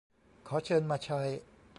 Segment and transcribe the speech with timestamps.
[0.47, 1.21] ขอเชิญมาใช้